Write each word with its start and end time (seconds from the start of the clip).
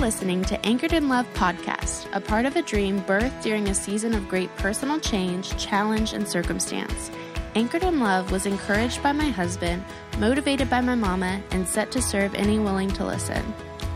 listening 0.00 0.42
to 0.44 0.66
Anchored 0.66 0.92
in 0.92 1.08
Love 1.08 1.26
podcast, 1.32 2.06
a 2.12 2.20
part 2.20 2.44
of 2.44 2.54
a 2.56 2.62
dream 2.62 3.00
birthed 3.02 3.42
during 3.42 3.68
a 3.68 3.74
season 3.74 4.14
of 4.14 4.28
great 4.28 4.54
personal 4.56 5.00
change, 5.00 5.56
challenge, 5.56 6.12
and 6.12 6.28
circumstance. 6.28 7.10
Anchored 7.54 7.82
in 7.82 7.98
Love 7.98 8.30
was 8.30 8.44
encouraged 8.44 9.02
by 9.02 9.12
my 9.12 9.28
husband, 9.28 9.82
motivated 10.18 10.68
by 10.68 10.82
my 10.82 10.94
mama, 10.94 11.42
and 11.50 11.66
set 11.66 11.90
to 11.92 12.02
serve 12.02 12.34
any 12.34 12.58
willing 12.58 12.90
to 12.90 13.06
listen. 13.06 13.42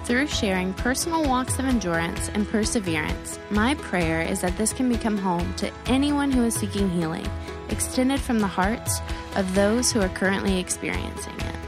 Through 0.04 0.28
sharing 0.28 0.72
personal 0.72 1.22
walks 1.28 1.58
of 1.58 1.66
endurance 1.66 2.30
and 2.30 2.48
perseverance, 2.48 3.38
my 3.50 3.74
prayer 3.74 4.22
is 4.22 4.40
that 4.40 4.56
this 4.56 4.72
can 4.72 4.88
become 4.88 5.18
home 5.18 5.52
to 5.56 5.70
anyone 5.86 6.30
who 6.30 6.44
is 6.44 6.54
seeking 6.54 6.88
healing, 6.88 7.28
extended 7.68 8.20
from 8.20 8.38
the 8.38 8.46
hearts 8.46 9.00
of 9.36 9.54
those 9.54 9.92
who 9.92 10.00
are 10.00 10.08
currently 10.08 10.58
experiencing 10.58 11.38
it. 11.40 11.59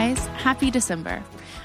Guys, 0.00 0.26
happy 0.28 0.70
December. 0.70 1.22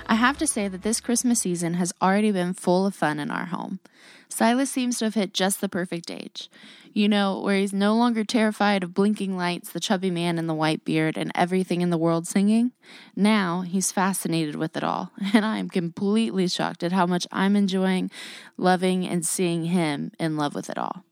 I 0.07 0.16
have 0.16 0.38
to 0.39 0.45
say 0.45 0.67
that 0.67 0.81
this 0.81 0.99
Christmas 0.99 1.39
season 1.39 1.75
has 1.75 1.94
already 2.02 2.31
been 2.31 2.53
full 2.53 2.85
of 2.85 2.94
fun 2.94 3.17
in 3.17 3.31
our 3.31 3.45
home. 3.45 3.80
Silas 4.27 4.70
seems 4.70 4.99
to 4.99 5.05
have 5.05 5.13
hit 5.13 5.34
just 5.34 5.61
the 5.61 5.70
perfect 5.70 6.11
age. 6.11 6.49
You 6.91 7.08
know, 7.08 7.39
where 7.39 7.55
he's 7.55 7.71
no 7.71 7.95
longer 7.95 8.25
terrified 8.25 8.84
of 8.84 8.94
blinking 8.94 9.38
lights, 9.38 9.71
the 9.71 9.80
chubby 9.80 10.11
man 10.11 10.38
in 10.38 10.48
the 10.48 10.53
white 10.53 10.84
beard, 10.84 11.17
and 11.17 11.31
everything 11.34 11.80
in 11.80 11.91
the 11.91 11.98
world 11.98 12.27
singing. 12.27 12.73
Now 13.16 13.61
he's 13.61 13.94
fascinated 13.94 14.58
with 14.58 14.75
it 14.75 14.83
all, 14.83 15.11
and 15.33 15.45
I 15.45 15.58
am 15.58 15.70
completely 15.70 16.50
shocked 16.50 16.83
at 16.83 16.91
how 16.91 17.06
much 17.06 17.25
I'm 17.31 17.56
enjoying, 17.56 18.11
loving, 18.58 19.08
and 19.08 19.25
seeing 19.25 19.63
him 19.63 20.11
in 20.19 20.36
love 20.36 20.56
with 20.56 20.69
it 20.69 20.78
all. 20.78 21.06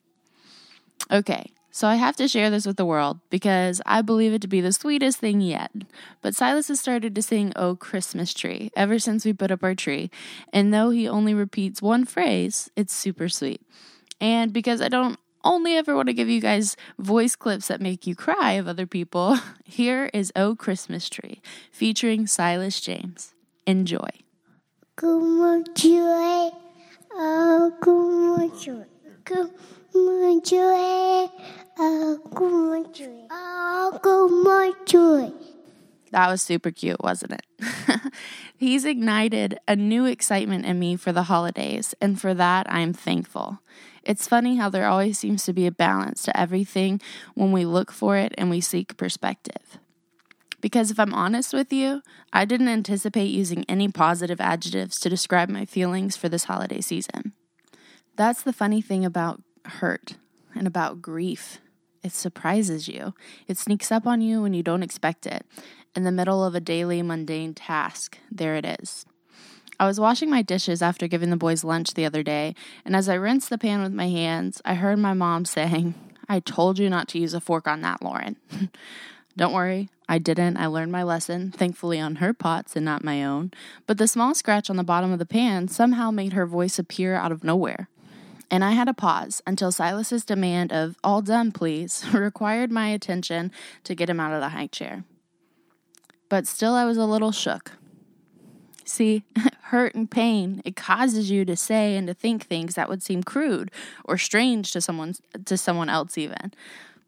Okay, 1.10 1.54
so 1.76 1.88
I 1.88 1.96
have 1.96 2.16
to 2.18 2.28
share 2.28 2.52
this 2.52 2.68
with 2.68 2.78
the 2.78 2.86
world 2.86 3.20
because 3.32 3.82
I 3.84 4.04
believe 4.04 4.32
it 4.32 4.44
to 4.44 4.48
be 4.48 4.62
the 4.62 4.72
sweetest 4.72 5.18
thing 5.18 5.42
yet. 5.42 5.72
But 6.22 6.36
Silas 6.36 6.68
has 6.68 6.80
started 6.80 7.16
to 7.16 7.24
sing 7.24 7.52
Oh 7.56 7.76
Christmas 7.76 8.32
Tree 8.32 8.70
ever 8.76 9.00
since 9.00 9.26
we 9.26 9.34
put 9.34 9.50
up 9.50 9.64
our 9.64 9.74
tree. 9.74 10.12
And 10.54 10.72
though 10.72 10.92
he 10.92 11.10
only 11.10 11.34
repeats 11.34 11.82
one 11.82 12.06
phrase, 12.06 12.70
it's 12.76 12.94
super 12.94 13.28
sweet. 13.28 13.60
And 14.22 14.54
because 14.54 14.82
I 14.82 14.88
don't 14.88 15.18
only 15.44 15.76
ever 15.76 15.96
want 15.96 16.10
to 16.10 16.14
give 16.14 16.30
you 16.30 16.40
guys 16.40 16.78
voice 17.00 17.36
clips 17.36 17.70
that 17.70 17.82
make 17.82 18.06
you 18.06 18.16
cry 18.16 18.52
of 18.52 18.68
other 18.68 18.86
people, 18.86 19.40
here 19.66 20.12
is 20.14 20.32
Oh 20.36 20.56
Christmas 20.56 21.10
Tree 21.10 21.42
featuring 21.72 22.28
Silas 22.28 22.80
James. 22.82 23.34
Enjoy. 23.66 24.10
Como 24.96 25.64
joy, 25.74 26.52
oh, 27.14 27.74
como 27.82 28.48
joy, 28.60 28.86
como 29.26 29.50
como. 34.86 35.34
That 36.12 36.30
was 36.30 36.42
super 36.42 36.72
cute, 36.72 37.02
wasn't 37.02 37.34
it? 37.34 37.46
He's 38.58 38.86
ignited 38.86 39.60
a 39.68 39.76
new 39.76 40.06
excitement 40.06 40.66
in 40.66 40.78
me 40.78 40.96
for 40.96 41.12
the 41.12 41.24
holidays, 41.24 41.96
and 42.00 42.20
for 42.20 42.34
that 42.36 42.68
I'm 42.70 42.94
thankful. 42.94 43.60
It's 44.04 44.28
funny 44.28 44.58
how 44.58 44.70
there 44.70 44.88
always 44.88 45.18
seems 45.18 45.46
to 45.46 45.54
be 45.54 45.66
a 45.66 45.72
balance 45.72 46.24
to 46.24 46.38
everything 46.40 47.02
when 47.34 47.52
we 47.52 47.66
look 47.66 47.92
for 47.92 48.18
it 48.18 48.34
and 48.38 48.50
we 48.50 48.62
seek 48.62 48.98
perspective. 48.98 49.80
Because 50.62 50.92
if 50.92 51.00
I'm 51.00 51.14
honest 51.14 51.54
with 51.54 51.74
you, 51.74 52.02
I 52.32 52.46
didn't 52.46 52.68
anticipate 52.68 53.32
using 53.32 53.66
any 53.68 53.88
positive 53.90 54.40
adjectives 54.40 55.00
to 55.00 55.10
describe 55.10 55.50
my 55.50 55.66
feelings 55.66 56.16
for 56.16 56.30
this 56.30 56.46
holiday 56.46 56.82
season. 56.82 57.34
That's 58.16 58.44
the 58.44 58.54
funny 58.54 58.82
thing 58.82 59.04
about 59.04 59.42
hurt 59.66 60.18
and 60.56 60.68
about 60.68 61.02
grief. 61.02 61.60
It 62.04 62.12
surprises 62.12 62.88
you. 62.88 63.14
It 63.48 63.58
sneaks 63.58 63.92
up 63.92 64.06
on 64.06 64.22
you 64.22 64.42
when 64.42 64.54
you 64.54 64.64
don't 64.64 64.84
expect 64.84 65.26
it. 65.26 65.46
In 65.96 66.04
the 66.04 66.12
middle 66.12 66.44
of 66.44 66.56
a 66.56 66.60
daily 66.60 67.02
mundane 67.02 67.54
task, 67.54 68.18
there 68.32 68.56
it 68.56 68.66
is. 68.66 69.06
I 69.80 69.88
was 69.88 70.00
washing 70.00 70.30
my 70.30 70.42
dishes 70.42 70.82
after 70.82 71.08
giving 71.08 71.30
the 71.30 71.38
boys 71.38 71.64
lunch 71.64 71.94
the 71.94 72.06
other 72.06 72.24
day, 72.24 72.56
and 72.86 72.96
as 72.96 73.10
I 73.10 73.16
rinsed 73.16 73.50
the 73.50 73.58
pan 73.58 73.82
with 73.82 73.94
my 73.94 74.10
hands, 74.10 74.62
I 74.66 74.76
heard 74.76 75.00
my 75.00 75.14
mom 75.14 75.46
saying, 75.46 75.96
I 76.30 76.40
told 76.40 76.80
you 76.80 76.90
not 76.90 77.08
to 77.10 77.20
use 77.20 77.34
a 77.34 77.42
fork 77.42 77.68
on 77.68 77.82
that, 77.82 78.02
Lauren. 78.02 78.38
Don't 79.38 79.54
worry, 79.54 79.90
I 80.08 80.20
didn't. 80.20 80.58
I 80.58 80.68
learned 80.68 80.92
my 80.92 81.04
lesson, 81.04 81.52
thankfully 81.52 82.00
on 82.00 82.18
her 82.18 82.34
pots 82.34 82.76
and 82.76 82.86
not 82.86 83.04
my 83.04 83.24
own. 83.24 83.52
But 83.88 83.98
the 83.98 84.08
small 84.08 84.36
scratch 84.36 84.70
on 84.70 84.76
the 84.76 84.84
bottom 84.84 85.12
of 85.12 85.20
the 85.20 85.26
pan 85.26 85.68
somehow 85.68 86.12
made 86.12 86.34
her 86.34 86.46
voice 86.46 86.78
appear 86.78 87.16
out 87.16 87.32
of 87.32 87.44
nowhere. 87.44 87.90
And 88.52 88.64
I 88.64 88.72
had 88.72 88.86
to 88.86 88.94
pause 88.94 89.42
until 89.48 89.72
Silas's 89.72 90.26
demand 90.26 90.72
of 90.72 90.96
all 91.04 91.22
done, 91.22 91.52
please, 91.52 92.06
required 92.14 92.72
my 92.72 92.88
attention 92.88 93.52
to 93.84 93.96
get 93.96 94.10
him 94.10 94.20
out 94.20 94.34
of 94.34 94.42
the 94.42 94.50
high 94.50 94.68
chair. 94.68 95.04
But 96.30 96.48
still, 96.48 96.74
I 96.74 96.86
was 96.86 96.98
a 96.98 97.06
little 97.06 97.32
shook. 97.32 97.72
See, 98.86 99.24
hurt 99.74 99.96
and 99.96 100.10
pain, 100.10 100.62
it 100.66 100.76
causes 100.76 101.32
you 101.32 101.46
to 101.46 101.56
say 101.56 101.96
and 101.96 102.08
to 102.08 102.14
think 102.14 102.46
things 102.46 102.76
that 102.76 102.90
would 102.90 103.02
seem 103.02 103.24
crude 103.24 103.72
or 104.04 104.18
strange 104.18 104.72
to 104.72 104.82
someone 104.82 105.16
to 105.46 105.58
someone 105.58 105.90
else 105.90 106.18
even. 106.18 106.54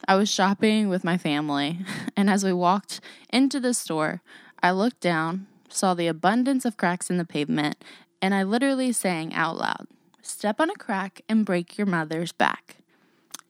I 0.08 0.16
was 0.16 0.30
shopping 0.30 0.90
with 0.90 1.04
my 1.04 1.18
family, 1.18 1.80
and 2.18 2.30
as 2.30 2.44
we 2.44 2.54
walked 2.54 3.02
into 3.32 3.60
the 3.60 3.74
store, 3.74 4.22
I 4.62 4.72
looked 4.72 5.00
down, 5.00 5.48
saw 5.70 5.94
the 5.94 6.08
abundance 6.08 6.66
of 6.66 6.78
cracks 6.78 7.10
in 7.10 7.18
the 7.18 7.26
pavement, 7.26 7.84
and 8.22 8.34
I 8.34 8.44
literally 8.44 8.92
sang 8.92 9.34
out 9.34 9.58
loud, 9.58 9.88
"Step 10.26 10.60
on 10.60 10.70
a 10.70 10.76
crack 10.76 11.22
and 11.30 11.46
break 11.46 11.78
your 11.78 11.88
mother's 11.88 12.32
back." 12.32 12.78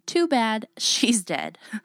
Too 0.06 0.28
bad, 0.28 0.68
she's 0.78 1.24
dead. 1.24 1.58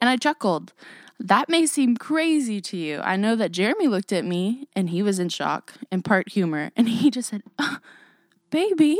And 0.00 0.08
I 0.08 0.16
chuckled. 0.16 0.74
That 1.18 1.48
may 1.48 1.66
seem 1.66 1.96
crazy 1.96 2.60
to 2.60 2.76
you. 2.76 3.00
I 3.00 3.16
know 3.16 3.34
that 3.34 3.50
Jeremy 3.50 3.88
looked 3.88 4.12
at 4.12 4.24
me 4.24 4.68
and 4.76 4.90
he 4.90 5.02
was 5.02 5.18
in 5.18 5.28
shock, 5.28 5.74
in 5.90 6.02
part 6.02 6.28
humor, 6.28 6.70
and 6.76 6.88
he 6.88 7.10
just 7.10 7.30
said, 7.30 7.42
"Uh, 7.58 7.78
Baby. 8.50 8.98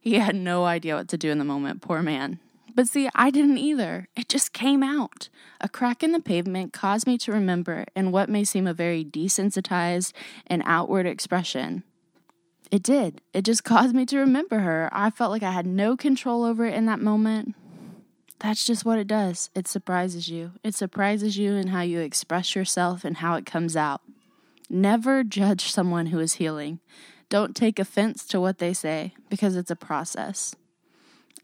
He 0.00 0.14
had 0.14 0.34
no 0.34 0.64
idea 0.64 0.96
what 0.96 1.08
to 1.08 1.16
do 1.16 1.30
in 1.30 1.38
the 1.38 1.44
moment, 1.44 1.80
poor 1.80 2.02
man. 2.02 2.38
But 2.74 2.88
see, 2.88 3.08
I 3.14 3.30
didn't 3.30 3.58
either. 3.58 4.08
It 4.16 4.28
just 4.28 4.52
came 4.52 4.82
out. 4.82 5.28
A 5.60 5.68
crack 5.68 6.02
in 6.02 6.12
the 6.12 6.20
pavement 6.20 6.72
caused 6.72 7.06
me 7.06 7.16
to 7.18 7.32
remember, 7.32 7.86
in 7.96 8.12
what 8.12 8.28
may 8.28 8.44
seem 8.44 8.66
a 8.66 8.74
very 8.74 9.04
desensitized 9.04 10.12
and 10.46 10.62
outward 10.66 11.06
expression. 11.06 11.84
It 12.70 12.82
did. 12.82 13.20
It 13.32 13.42
just 13.42 13.64
caused 13.64 13.94
me 13.94 14.06
to 14.06 14.18
remember 14.18 14.60
her. 14.60 14.88
I 14.92 15.10
felt 15.10 15.30
like 15.30 15.42
I 15.42 15.52
had 15.52 15.66
no 15.66 15.96
control 15.96 16.44
over 16.44 16.66
it 16.66 16.74
in 16.74 16.86
that 16.86 17.00
moment. 17.00 17.54
That's 18.38 18.64
just 18.64 18.84
what 18.84 18.98
it 18.98 19.06
does. 19.06 19.50
It 19.54 19.66
surprises 19.66 20.28
you. 20.28 20.52
It 20.62 20.74
surprises 20.74 21.38
you 21.38 21.54
in 21.54 21.68
how 21.68 21.80
you 21.80 22.00
express 22.00 22.54
yourself 22.54 23.04
and 23.04 23.18
how 23.18 23.34
it 23.34 23.46
comes 23.46 23.76
out. 23.76 24.02
Never 24.68 25.24
judge 25.24 25.70
someone 25.70 26.06
who 26.06 26.18
is 26.18 26.34
healing. 26.34 26.80
Don't 27.28 27.56
take 27.56 27.78
offense 27.78 28.26
to 28.26 28.40
what 28.40 28.58
they 28.58 28.72
say 28.72 29.14
because 29.30 29.56
it's 29.56 29.70
a 29.70 29.76
process. 29.76 30.54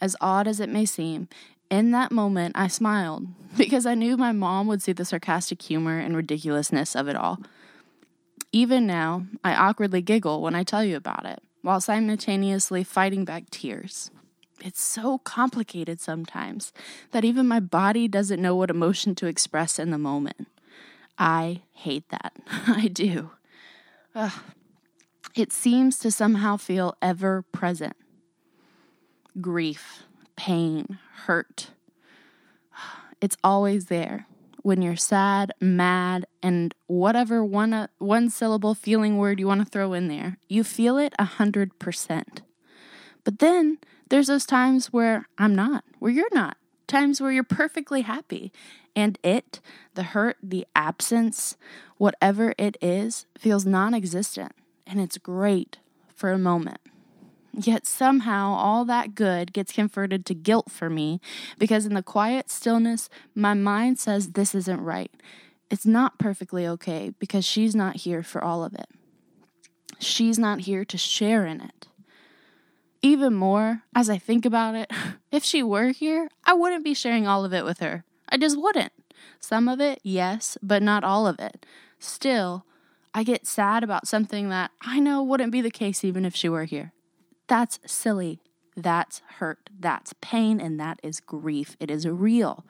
As 0.00 0.16
odd 0.20 0.46
as 0.46 0.60
it 0.60 0.68
may 0.68 0.84
seem, 0.84 1.28
in 1.70 1.92
that 1.92 2.12
moment 2.12 2.54
I 2.56 2.68
smiled 2.68 3.26
because 3.56 3.86
I 3.86 3.94
knew 3.94 4.16
my 4.16 4.32
mom 4.32 4.66
would 4.66 4.82
see 4.82 4.92
the 4.92 5.04
sarcastic 5.04 5.62
humor 5.62 5.98
and 5.98 6.14
ridiculousness 6.14 6.94
of 6.94 7.08
it 7.08 7.16
all. 7.16 7.40
Even 8.52 8.86
now, 8.86 9.26
I 9.42 9.54
awkwardly 9.54 10.02
giggle 10.02 10.42
when 10.42 10.54
I 10.54 10.62
tell 10.62 10.84
you 10.84 10.96
about 10.96 11.24
it, 11.24 11.40
while 11.62 11.80
simultaneously 11.80 12.84
fighting 12.84 13.24
back 13.24 13.48
tears. 13.50 14.10
It's 14.60 14.82
so 14.82 15.18
complicated 15.18 16.00
sometimes 16.00 16.72
that 17.12 17.24
even 17.24 17.48
my 17.48 17.60
body 17.60 18.06
doesn't 18.08 18.40
know 18.40 18.54
what 18.54 18.70
emotion 18.70 19.14
to 19.16 19.26
express 19.26 19.78
in 19.78 19.90
the 19.90 19.98
moment. 19.98 20.46
I 21.18 21.62
hate 21.72 22.08
that. 22.10 22.34
I 22.66 22.88
do. 22.88 23.30
Ugh. 24.14 24.32
It 25.34 25.50
seems 25.50 25.98
to 26.00 26.10
somehow 26.10 26.58
feel 26.58 26.94
ever 27.00 27.42
present. 27.52 27.96
Grief, 29.40 30.02
pain, 30.36 30.98
hurt. 31.24 31.70
It's 33.22 33.36
always 33.44 33.86
there. 33.86 34.26
When 34.62 34.80
you're 34.80 34.96
sad, 34.96 35.52
mad, 35.60 36.26
and 36.42 36.74
whatever 36.86 37.44
one, 37.44 37.72
uh, 37.72 37.88
one 37.98 38.30
syllable 38.30 38.74
feeling 38.74 39.18
word 39.18 39.40
you 39.40 39.46
want 39.48 39.60
to 39.60 39.70
throw 39.70 39.92
in 39.92 40.08
there, 40.08 40.38
you 40.48 40.62
feel 40.62 40.98
it 40.98 41.12
a 41.18 41.24
hundred 41.24 41.78
percent. 41.78 42.42
But 43.24 43.40
then 43.40 43.78
there's 44.08 44.28
those 44.28 44.46
times 44.46 44.92
where 44.92 45.26
I'm 45.38 45.54
not, 45.54 45.84
where 45.98 46.12
you're 46.12 46.32
not, 46.32 46.56
times 46.86 47.20
where 47.20 47.32
you're 47.32 47.44
perfectly 47.44 48.02
happy. 48.02 48.52
And 48.94 49.18
it, 49.22 49.60
the 49.94 50.02
hurt, 50.02 50.36
the 50.42 50.66
absence, 50.76 51.56
whatever 51.96 52.54
it 52.58 52.76
is, 52.80 53.26
feels 53.38 53.64
non 53.64 53.94
existent. 53.94 54.52
And 54.86 55.00
it's 55.00 55.18
great 55.18 55.78
for 56.14 56.30
a 56.30 56.38
moment. 56.38 56.80
Yet 57.54 57.86
somehow 57.86 58.54
all 58.54 58.84
that 58.86 59.14
good 59.14 59.52
gets 59.52 59.72
converted 59.72 60.24
to 60.26 60.34
guilt 60.34 60.70
for 60.70 60.88
me 60.88 61.20
because 61.58 61.84
in 61.84 61.94
the 61.94 62.02
quiet 62.02 62.50
stillness, 62.50 63.10
my 63.34 63.52
mind 63.52 63.98
says 63.98 64.30
this 64.30 64.54
isn't 64.54 64.80
right. 64.80 65.10
It's 65.70 65.84
not 65.84 66.18
perfectly 66.18 66.66
okay 66.66 67.12
because 67.18 67.44
she's 67.44 67.74
not 67.74 67.96
here 67.96 68.22
for 68.22 68.42
all 68.42 68.64
of 68.64 68.74
it. 68.74 68.88
She's 69.98 70.38
not 70.38 70.60
here 70.60 70.84
to 70.84 70.98
share 70.98 71.46
in 71.46 71.60
it. 71.60 71.88
Even 73.02 73.34
more, 73.34 73.82
as 73.94 74.08
I 74.08 74.16
think 74.16 74.46
about 74.46 74.74
it, 74.74 74.90
if 75.30 75.44
she 75.44 75.62
were 75.62 75.88
here, 75.88 76.28
I 76.44 76.54
wouldn't 76.54 76.84
be 76.84 76.94
sharing 76.94 77.26
all 77.26 77.44
of 77.44 77.52
it 77.52 77.64
with 77.64 77.80
her. 77.80 78.04
I 78.28 78.38
just 78.38 78.58
wouldn't. 78.58 78.92
Some 79.40 79.68
of 79.68 79.80
it, 79.80 80.00
yes, 80.02 80.56
but 80.62 80.82
not 80.82 81.04
all 81.04 81.26
of 81.26 81.38
it. 81.38 81.66
Still, 81.98 82.64
I 83.14 83.24
get 83.24 83.46
sad 83.46 83.84
about 83.84 84.08
something 84.08 84.48
that 84.48 84.70
I 84.80 85.00
know 85.00 85.22
wouldn't 85.22 85.52
be 85.52 85.60
the 85.60 85.70
case 85.70 86.02
even 86.02 86.24
if 86.24 86.34
she 86.34 86.48
were 86.48 86.64
here. 86.64 86.92
That's 87.46 87.78
silly. 87.86 88.40
That's 88.76 89.20
hurt. 89.38 89.70
That's 89.78 90.14
pain. 90.20 90.60
And 90.60 90.78
that 90.80 91.00
is 91.02 91.20
grief. 91.20 91.76
It 91.80 91.90
is 91.90 92.06
real. 92.06 92.64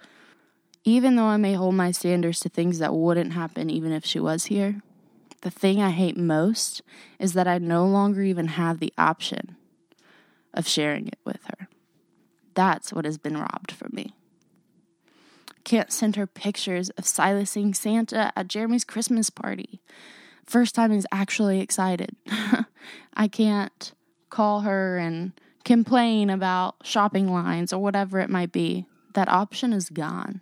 Even 0.84 1.14
though 1.16 1.26
I 1.26 1.36
may 1.36 1.54
hold 1.54 1.74
my 1.74 1.92
standards 1.92 2.40
to 2.40 2.48
things 2.48 2.78
that 2.78 2.94
wouldn't 2.94 3.34
happen 3.34 3.70
even 3.70 3.92
if 3.92 4.04
she 4.04 4.18
was 4.18 4.46
here, 4.46 4.82
the 5.42 5.50
thing 5.50 5.80
I 5.80 5.90
hate 5.90 6.16
most 6.16 6.82
is 7.18 7.34
that 7.34 7.46
I 7.46 7.58
no 7.58 7.84
longer 7.84 8.22
even 8.22 8.48
have 8.48 8.80
the 8.80 8.92
option 8.98 9.56
of 10.54 10.66
sharing 10.66 11.06
it 11.06 11.18
with 11.24 11.44
her. 11.46 11.68
That's 12.54 12.92
what 12.92 13.04
has 13.04 13.18
been 13.18 13.36
robbed 13.36 13.72
from 13.72 13.90
me. 13.92 14.14
Can't 15.64 15.92
send 15.92 16.16
her 16.16 16.26
pictures 16.26 16.90
of 16.90 17.06
Silas 17.06 17.50
seeing 17.50 17.74
Santa 17.74 18.32
at 18.34 18.48
Jeremy's 18.48 18.84
Christmas 18.84 19.30
party. 19.30 19.80
First 20.44 20.74
time 20.74 20.90
he's 20.90 21.06
actually 21.12 21.60
excited. 21.60 22.16
I 23.14 23.28
can't 23.28 23.92
call 24.32 24.62
her 24.62 24.98
and 24.98 25.32
complain 25.64 26.30
about 26.30 26.74
shopping 26.82 27.30
lines 27.30 27.72
or 27.72 27.80
whatever 27.80 28.18
it 28.18 28.30
might 28.30 28.50
be. 28.50 28.86
That 29.14 29.28
option 29.28 29.72
is 29.72 29.90
gone. 29.90 30.40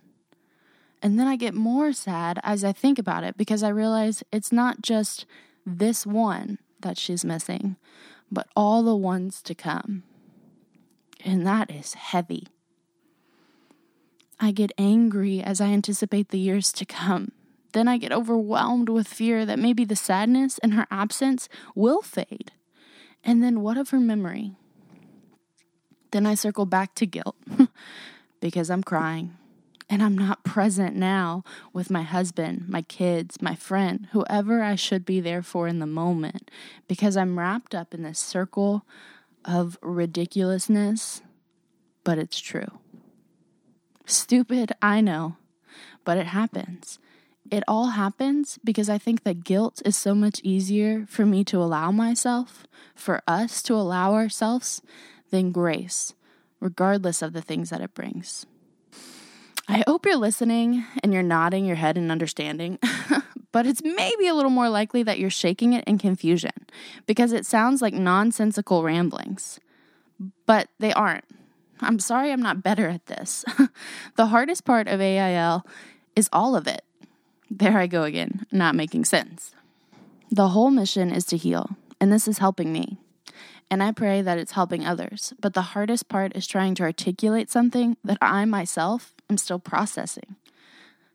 And 1.03 1.19
then 1.19 1.27
I 1.27 1.35
get 1.35 1.53
more 1.53 1.91
sad 1.91 2.39
as 2.41 2.63
I 2.63 2.71
think 2.71 2.97
about 2.97 3.23
it 3.23 3.37
because 3.37 3.63
I 3.63 3.69
realize 3.69 4.23
it's 4.31 4.51
not 4.51 4.81
just 4.81 5.25
this 5.65 6.07
one 6.07 6.57
that 6.79 6.97
she's 6.97 7.25
missing, 7.25 7.75
but 8.31 8.47
all 8.55 8.81
the 8.81 8.95
ones 8.95 9.41
to 9.43 9.53
come. 9.53 10.03
And 11.23 11.45
that 11.45 11.69
is 11.69 11.95
heavy. 11.95 12.47
I 14.39 14.51
get 14.51 14.71
angry 14.77 15.41
as 15.41 15.59
I 15.59 15.67
anticipate 15.67 16.29
the 16.29 16.39
years 16.39 16.71
to 16.73 16.85
come. 16.85 17.33
Then 17.73 17.87
I 17.87 17.97
get 17.97 18.11
overwhelmed 18.11 18.89
with 18.89 19.07
fear 19.07 19.45
that 19.45 19.59
maybe 19.59 19.83
the 19.83 19.95
sadness 19.95 20.57
in 20.59 20.71
her 20.71 20.87
absence 20.89 21.49
will 21.75 22.01
fade. 22.01 22.51
And 23.23 23.43
then 23.43 23.61
what 23.61 23.77
of 23.77 23.89
her 23.89 23.99
memory? 23.99 24.53
Then 26.11 26.25
I 26.25 26.35
circle 26.35 26.65
back 26.65 26.95
to 26.95 27.05
guilt 27.05 27.35
because 28.39 28.69
I'm 28.69 28.83
crying 28.83 29.37
and 29.91 30.01
I'm 30.01 30.17
not 30.17 30.45
present 30.45 30.95
now 30.95 31.43
with 31.73 31.91
my 31.91 32.03
husband, 32.03 32.69
my 32.69 32.81
kids, 32.81 33.41
my 33.41 33.55
friend, 33.55 34.07
whoever 34.13 34.63
I 34.63 34.75
should 34.75 35.05
be 35.05 35.19
there 35.19 35.43
for 35.43 35.67
in 35.67 35.79
the 35.79 35.85
moment 35.85 36.49
because 36.87 37.17
I'm 37.17 37.37
wrapped 37.37 37.75
up 37.75 37.93
in 37.93 38.01
this 38.03 38.17
circle 38.17 38.85
of 39.43 39.77
ridiculousness, 39.81 41.21
but 42.05 42.17
it's 42.17 42.39
true. 42.39 42.79
Stupid, 44.05 44.71
I 44.81 45.01
know, 45.01 45.35
but 46.05 46.17
it 46.17 46.27
happens. 46.27 46.99
It 47.51 47.63
all 47.67 47.87
happens 47.87 48.57
because 48.63 48.89
I 48.89 48.97
think 48.97 49.23
that 49.23 49.43
guilt 49.43 49.81
is 49.83 49.97
so 49.97 50.15
much 50.15 50.39
easier 50.41 51.05
for 51.07 51.25
me 51.25 51.43
to 51.43 51.57
allow 51.57 51.91
myself, 51.91 52.65
for 52.95 53.21
us 53.27 53.61
to 53.63 53.75
allow 53.75 54.13
ourselves, 54.13 54.81
than 55.31 55.51
grace, 55.51 56.13
regardless 56.61 57.21
of 57.21 57.33
the 57.33 57.41
things 57.41 57.69
that 57.69 57.81
it 57.81 57.93
brings. 57.93 58.45
I 59.67 59.83
hope 59.85 60.05
you're 60.05 60.15
listening 60.15 60.85
and 61.03 61.13
you're 61.13 61.23
nodding 61.23 61.65
your 61.65 61.75
head 61.75 61.97
and 61.97 62.09
understanding, 62.09 62.79
but 63.51 63.65
it's 63.65 63.83
maybe 63.83 64.27
a 64.27 64.33
little 64.33 64.49
more 64.49 64.69
likely 64.69 65.03
that 65.03 65.19
you're 65.19 65.29
shaking 65.29 65.73
it 65.73 65.83
in 65.83 65.97
confusion 65.97 66.51
because 67.05 67.33
it 67.33 67.45
sounds 67.45 67.81
like 67.81 67.93
nonsensical 67.93 68.81
ramblings. 68.81 69.59
But 70.45 70.69
they 70.79 70.93
aren't. 70.93 71.25
I'm 71.81 71.99
sorry 71.99 72.31
I'm 72.31 72.41
not 72.41 72.63
better 72.63 72.87
at 72.87 73.07
this. 73.07 73.43
the 74.15 74.27
hardest 74.27 74.63
part 74.63 74.87
of 74.87 75.01
AIL 75.01 75.65
is 76.15 76.29
all 76.31 76.55
of 76.55 76.67
it. 76.67 76.83
There 77.53 77.77
I 77.77 77.85
go 77.87 78.03
again, 78.03 78.45
not 78.51 78.75
making 78.75 79.05
sense. 79.05 79.53
The 80.31 80.49
whole 80.49 80.71
mission 80.71 81.11
is 81.11 81.25
to 81.25 81.37
heal, 81.37 81.71
and 81.99 82.11
this 82.11 82.27
is 82.27 82.37
helping 82.37 82.71
me 82.71 82.97
and 83.71 83.81
I 83.81 83.93
pray 83.93 84.21
that 84.21 84.37
it's 84.37 84.51
helping 84.51 84.85
others. 84.85 85.33
But 85.39 85.53
the 85.53 85.61
hardest 85.61 86.09
part 86.09 86.35
is 86.35 86.45
trying 86.45 86.75
to 86.75 86.83
articulate 86.83 87.49
something 87.49 87.95
that 88.03 88.17
I 88.21 88.43
myself 88.43 89.13
am 89.29 89.37
still 89.37 89.59
processing. 89.59 90.35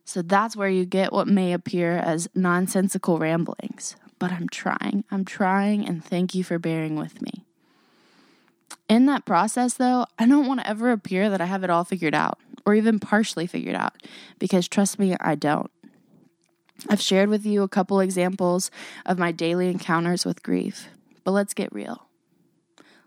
So 0.03 0.23
that's 0.23 0.55
where 0.55 0.67
you 0.67 0.83
get 0.83 1.13
what 1.13 1.27
may 1.27 1.53
appear 1.53 1.97
as 1.97 2.27
nonsensical 2.33 3.19
ramblings. 3.19 3.95
But 4.17 4.31
I'm 4.31 4.49
trying, 4.49 5.03
I'm 5.11 5.23
trying, 5.23 5.87
and 5.87 6.03
thank 6.03 6.33
you 6.33 6.43
for 6.43 6.57
bearing 6.57 6.95
with 6.95 7.21
me. 7.21 7.45
In 8.89 9.05
that 9.05 9.25
process, 9.25 9.75
though, 9.75 10.07
I 10.17 10.25
don't 10.25 10.47
want 10.47 10.61
to 10.61 10.67
ever 10.67 10.91
appear 10.91 11.29
that 11.29 11.41
I 11.41 11.45
have 11.45 11.63
it 11.63 11.69
all 11.69 11.83
figured 11.83 12.15
out 12.15 12.39
or 12.65 12.73
even 12.73 12.99
partially 12.99 13.45
figured 13.45 13.75
out 13.75 14.01
because 14.39 14.67
trust 14.67 14.97
me, 14.97 15.15
I 15.21 15.35
don't. 15.35 15.69
I've 16.89 17.01
shared 17.01 17.29
with 17.29 17.45
you 17.45 17.63
a 17.63 17.67
couple 17.67 17.99
examples 17.99 18.69
of 19.05 19.17
my 19.17 19.31
daily 19.31 19.69
encounters 19.69 20.25
with 20.25 20.43
grief, 20.43 20.89
but 21.23 21.31
let's 21.31 21.53
get 21.53 21.73
real. 21.73 22.07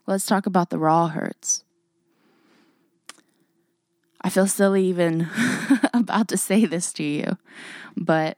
Let's 0.06 0.26
talk 0.26 0.46
about 0.46 0.70
the 0.70 0.78
raw 0.78 1.08
hurts. 1.08 1.64
I 4.22 4.28
feel 4.28 4.46
silly 4.46 4.84
even 4.86 5.28
about 5.94 6.28
to 6.28 6.36
say 6.36 6.66
this 6.66 6.92
to 6.94 7.02
you, 7.02 7.38
but 7.96 8.36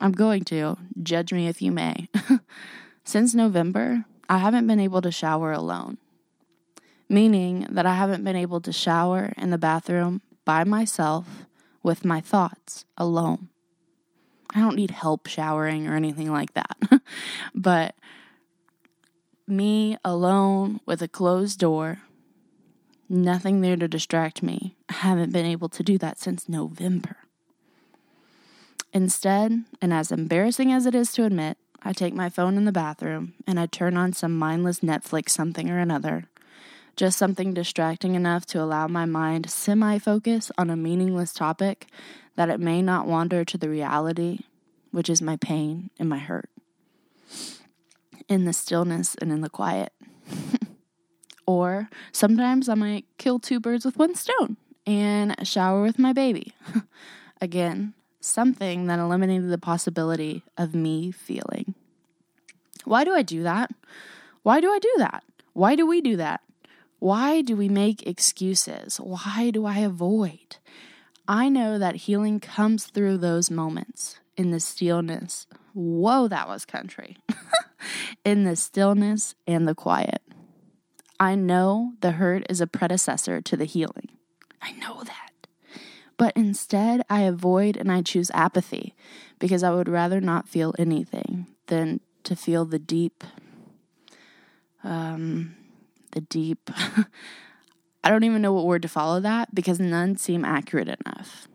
I'm 0.00 0.12
going 0.12 0.44
to. 0.44 0.78
Judge 1.02 1.32
me 1.32 1.48
if 1.48 1.60
you 1.60 1.72
may. 1.72 2.08
Since 3.04 3.34
November, 3.34 4.06
I 4.28 4.38
haven't 4.38 4.66
been 4.66 4.80
able 4.80 5.02
to 5.02 5.12
shower 5.12 5.52
alone, 5.52 5.98
meaning 7.08 7.66
that 7.70 7.84
I 7.84 7.94
haven't 7.94 8.24
been 8.24 8.36
able 8.36 8.60
to 8.62 8.72
shower 8.72 9.32
in 9.36 9.50
the 9.50 9.58
bathroom 9.58 10.22
by 10.44 10.64
myself 10.64 11.46
with 11.82 12.04
my 12.04 12.20
thoughts 12.20 12.86
alone. 12.96 13.48
I 14.54 14.60
don't 14.60 14.76
need 14.76 14.90
help 14.90 15.26
showering 15.26 15.86
or 15.86 15.96
anything 15.96 16.30
like 16.30 16.54
that, 16.54 16.76
but 17.54 17.94
me 19.46 19.96
alone 20.04 20.80
with 20.86 21.02
a 21.02 21.08
closed 21.08 21.58
door, 21.58 22.00
nothing 23.08 23.60
there 23.60 23.76
to 23.76 23.88
distract 23.88 24.42
me. 24.42 24.76
I 24.88 24.94
haven't 24.94 25.32
been 25.32 25.46
able 25.46 25.68
to 25.70 25.82
do 25.82 25.98
that 25.98 26.18
since 26.18 26.48
November. 26.48 27.16
Instead, 28.92 29.64
and 29.82 29.92
as 29.92 30.12
embarrassing 30.12 30.72
as 30.72 30.86
it 30.86 30.94
is 30.94 31.12
to 31.12 31.24
admit, 31.24 31.58
I 31.82 31.92
take 31.92 32.14
my 32.14 32.28
phone 32.28 32.56
in 32.56 32.64
the 32.64 32.72
bathroom 32.72 33.34
and 33.46 33.58
I 33.58 33.66
turn 33.66 33.96
on 33.96 34.12
some 34.12 34.38
mindless 34.38 34.80
Netflix 34.80 35.30
something 35.30 35.68
or 35.68 35.78
another. 35.78 36.28
Just 36.96 37.18
something 37.18 37.52
distracting 37.52 38.14
enough 38.14 38.46
to 38.46 38.62
allow 38.62 38.86
my 38.86 39.04
mind 39.04 39.50
semi 39.50 39.98
focus 39.98 40.52
on 40.56 40.70
a 40.70 40.76
meaningless 40.76 41.32
topic 41.32 41.88
that 42.36 42.48
it 42.48 42.60
may 42.60 42.82
not 42.82 43.06
wander 43.06 43.44
to 43.44 43.58
the 43.58 43.68
reality, 43.68 44.40
which 44.90 45.08
is 45.08 45.22
my 45.22 45.36
pain 45.36 45.90
and 45.98 46.08
my 46.08 46.18
hurt 46.18 46.50
in 48.28 48.44
the 48.44 48.52
stillness 48.52 49.14
and 49.16 49.30
in 49.30 49.40
the 49.40 49.50
quiet. 49.50 49.92
or 51.46 51.88
sometimes 52.12 52.68
I 52.68 52.74
might 52.74 53.04
kill 53.18 53.38
two 53.38 53.60
birds 53.60 53.84
with 53.84 53.96
one 53.96 54.14
stone 54.14 54.56
and 54.86 55.34
shower 55.46 55.82
with 55.82 55.98
my 55.98 56.12
baby. 56.12 56.54
Again, 57.40 57.94
something 58.20 58.86
that 58.86 58.98
eliminated 58.98 59.50
the 59.50 59.58
possibility 59.58 60.42
of 60.56 60.74
me 60.74 61.10
feeling. 61.10 61.74
Why 62.84 63.04
do 63.04 63.14
I 63.14 63.22
do 63.22 63.42
that? 63.42 63.70
Why 64.42 64.60
do 64.60 64.70
I 64.70 64.78
do 64.78 64.92
that? 64.98 65.24
Why 65.52 65.76
do 65.76 65.86
we 65.86 66.00
do 66.00 66.16
that? 66.16 66.40
Why 66.98 67.42
do 67.42 67.56
we 67.56 67.68
make 67.68 68.06
excuses? 68.06 68.96
Why 68.98 69.50
do 69.52 69.66
I 69.66 69.78
avoid? 69.78 70.56
I 71.26 71.48
know 71.48 71.78
that 71.78 71.96
healing 71.96 72.38
comes 72.38 72.86
through 72.86 73.18
those 73.18 73.50
moments 73.50 74.18
in 74.36 74.50
the 74.50 74.60
stillness. 74.60 75.46
Whoa, 75.72 76.28
that 76.28 76.48
was 76.48 76.64
country. 76.64 77.16
in 78.24 78.44
the 78.44 78.56
stillness 78.56 79.34
and 79.46 79.66
the 79.66 79.74
quiet. 79.74 80.22
I 81.18 81.34
know 81.34 81.94
the 82.00 82.12
hurt 82.12 82.44
is 82.50 82.60
a 82.60 82.66
predecessor 82.66 83.40
to 83.40 83.56
the 83.56 83.64
healing. 83.64 84.10
I 84.60 84.72
know 84.72 85.02
that. 85.04 85.30
But 86.16 86.36
instead, 86.36 87.02
I 87.08 87.22
avoid 87.22 87.76
and 87.76 87.90
I 87.90 88.02
choose 88.02 88.30
apathy 88.34 88.94
because 89.38 89.62
I 89.62 89.72
would 89.72 89.88
rather 89.88 90.20
not 90.20 90.48
feel 90.48 90.74
anything 90.78 91.46
than 91.66 92.00
to 92.24 92.36
feel 92.36 92.64
the 92.64 92.78
deep, 92.78 93.24
um, 94.82 95.56
the 96.12 96.20
deep. 96.20 96.70
I 98.04 98.10
don't 98.10 98.24
even 98.24 98.42
know 98.42 98.52
what 98.52 98.66
word 98.66 98.82
to 98.82 98.88
follow 98.88 99.18
that 99.20 99.54
because 99.54 99.80
none 99.80 100.16
seem 100.16 100.44
accurate 100.44 100.88
enough. 100.88 101.48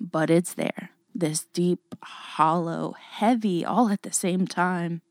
But 0.00 0.30
it's 0.30 0.54
there. 0.54 0.90
This 1.14 1.44
deep, 1.52 1.94
hollow, 2.02 2.94
heavy, 2.98 3.62
all 3.64 3.90
at 3.90 4.02
the 4.02 4.12
same 4.12 4.46
time 4.46 5.02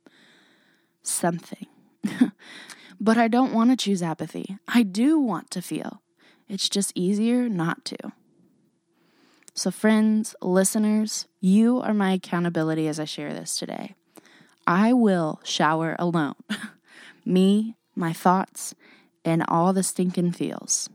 something. 1.03 1.67
but 2.99 3.17
I 3.17 3.27
don't 3.27 3.53
want 3.53 3.69
to 3.69 3.77
choose 3.77 4.01
apathy. 4.01 4.57
I 4.67 4.81
do 4.81 5.19
want 5.19 5.51
to 5.51 5.61
feel. 5.61 6.01
It's 6.49 6.69
just 6.69 6.91
easier 6.95 7.47
not 7.47 7.85
to. 7.85 7.97
So, 9.53 9.71
friends, 9.71 10.35
listeners, 10.41 11.27
you 11.39 11.79
are 11.81 11.93
my 11.93 12.13
accountability 12.13 12.87
as 12.87 12.99
I 12.99 13.05
share 13.05 13.33
this 13.33 13.57
today. 13.57 13.95
I 14.67 14.91
will 14.91 15.39
shower 15.43 15.95
alone. 15.99 16.35
Me, 17.25 17.75
my 17.95 18.11
thoughts, 18.11 18.75
and 19.25 19.43
all 19.47 19.73
the 19.73 19.83
stinking 19.83 20.31
feels. 20.31 20.89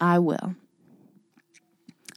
I 0.00 0.18
will. 0.18 0.56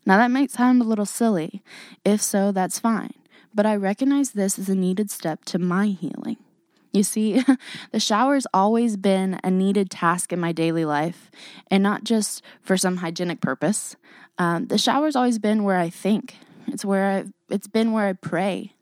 Now 0.05 0.17
that 0.17 0.31
might 0.31 0.51
sound 0.51 0.81
a 0.81 0.86
little 0.86 1.05
silly. 1.05 1.62
If 2.03 2.22
so, 2.22 2.51
that's 2.51 2.79
fine. 2.79 3.13
But 3.53 3.65
I 3.65 3.75
recognize 3.75 4.31
this 4.31 4.57
as 4.57 4.67
a 4.67 4.75
needed 4.75 5.12
step 5.12 5.45
to 5.45 5.60
my 5.60 5.88
healing. 5.88 6.38
You 6.91 7.03
see, 7.03 7.43
the 7.91 8.00
shower's 8.00 8.48
always 8.53 8.98
been 8.98 9.39
a 9.43 9.51
needed 9.51 9.89
task 9.89 10.33
in 10.33 10.39
my 10.39 10.51
daily 10.51 10.86
life, 10.86 11.31
and 11.69 11.81
not 11.81 12.03
just 12.03 12.43
for 12.62 12.77
some 12.77 12.98
hygienic 12.98 13.41
purpose. 13.41 13.95
Um, 14.38 14.67
the 14.67 14.77
shower's 14.77 15.15
always 15.15 15.39
been 15.39 15.63
where 15.63 15.77
I 15.77 15.89
think. 15.89 16.36
It's 16.67 16.86
where 16.86 17.05
I, 17.05 17.25
it's 17.53 17.67
been 17.67 17.91
where 17.91 18.07
I 18.07 18.13
pray, 18.13 18.74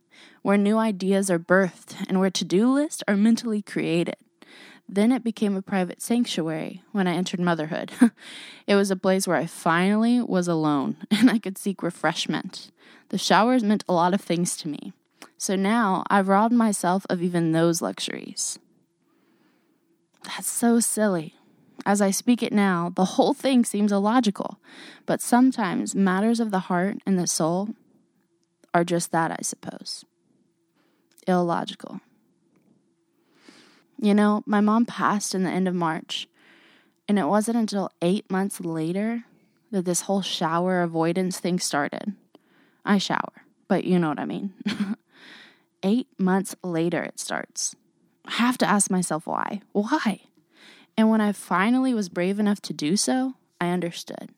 where 0.41 0.57
new 0.57 0.77
ideas 0.77 1.29
are 1.29 1.39
birthed, 1.39 2.05
and 2.07 2.19
where 2.19 2.29
to-do 2.29 2.71
lists 2.71 3.03
are 3.07 3.17
mentally 3.17 3.61
created. 3.61 4.15
Then 4.93 5.13
it 5.13 5.23
became 5.23 5.55
a 5.55 5.61
private 5.61 6.01
sanctuary 6.01 6.83
when 6.91 7.07
I 7.07 7.13
entered 7.13 7.39
motherhood. 7.39 7.93
it 8.67 8.75
was 8.75 8.91
a 8.91 8.97
place 8.97 9.25
where 9.25 9.37
I 9.37 9.45
finally 9.45 10.21
was 10.21 10.49
alone 10.49 10.97
and 11.11 11.31
I 11.31 11.39
could 11.39 11.57
seek 11.57 11.81
refreshment. 11.81 12.71
The 13.07 13.17
showers 13.17 13.63
meant 13.63 13.85
a 13.87 13.93
lot 13.93 14.13
of 14.13 14.19
things 14.19 14.57
to 14.57 14.67
me. 14.67 14.91
So 15.37 15.55
now 15.55 16.03
I've 16.09 16.27
robbed 16.27 16.53
myself 16.53 17.05
of 17.09 17.23
even 17.23 17.53
those 17.53 17.81
luxuries. 17.81 18.59
That's 20.25 20.49
so 20.49 20.81
silly. 20.81 21.35
As 21.85 22.01
I 22.01 22.11
speak 22.11 22.43
it 22.43 22.53
now, 22.53 22.91
the 22.93 23.05
whole 23.15 23.33
thing 23.33 23.63
seems 23.63 23.93
illogical, 23.93 24.59
but 25.05 25.21
sometimes 25.21 25.95
matters 25.95 26.41
of 26.41 26.51
the 26.51 26.59
heart 26.59 26.97
and 27.05 27.17
the 27.17 27.27
soul 27.27 27.69
are 28.73 28.83
just 28.83 29.11
that, 29.13 29.31
I 29.31 29.41
suppose. 29.41 30.03
Illogical. 31.27 32.01
You 34.01 34.15
know, 34.15 34.41
my 34.47 34.61
mom 34.61 34.87
passed 34.87 35.35
in 35.35 35.43
the 35.43 35.51
end 35.51 35.67
of 35.67 35.75
March, 35.75 36.27
and 37.07 37.19
it 37.19 37.27
wasn't 37.27 37.57
until 37.57 37.91
eight 38.01 38.29
months 38.31 38.59
later 38.59 39.25
that 39.69 39.85
this 39.85 40.01
whole 40.01 40.23
shower 40.23 40.81
avoidance 40.81 41.39
thing 41.39 41.59
started. 41.59 42.15
I 42.83 42.97
shower, 42.97 43.45
but 43.67 43.83
you 43.83 43.99
know 43.99 44.09
what 44.09 44.19
I 44.19 44.25
mean. 44.25 44.53
eight 45.83 46.07
months 46.17 46.55
later, 46.63 47.03
it 47.03 47.19
starts. 47.19 47.75
I 48.25 48.31
have 48.31 48.57
to 48.59 48.69
ask 48.69 48.89
myself 48.89 49.27
why. 49.27 49.61
Why? 49.71 50.21
And 50.97 51.11
when 51.11 51.21
I 51.21 51.31
finally 51.31 51.93
was 51.93 52.09
brave 52.09 52.39
enough 52.39 52.61
to 52.63 52.73
do 52.73 52.97
so, 52.97 53.35
I 53.59 53.69
understood. 53.69 54.31